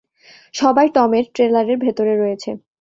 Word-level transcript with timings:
সবাই 0.53 0.87
টমের 0.95 1.25
ট্রেলারের 1.35 1.77
ভেতরে 1.77 2.13
রয়েছে। 2.15 2.49